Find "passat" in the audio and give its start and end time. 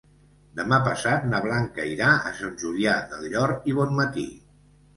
0.87-1.27